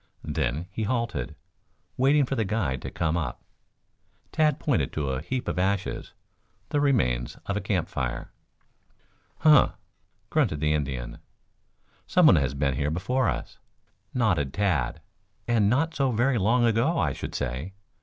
[0.25, 1.35] Then he halted,
[1.95, 3.43] waiting for the guide to come up.
[4.31, 6.13] Tad pointed to a heap of ashes,
[6.69, 8.31] the remains of a campfire.
[9.41, 9.73] "Huh!"
[10.31, 11.19] grunted the Indian.
[12.07, 13.59] "Someone has been here before us,"
[14.11, 15.01] nodded Tad.
[15.47, 17.73] "And not so very long ago, I should say.